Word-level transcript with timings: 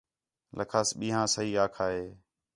لَکھاس 0.57 0.89
ہِیا 1.01 1.21
سہی 1.33 1.51
آکھا 1.63 1.85
ہِے 1.95 2.05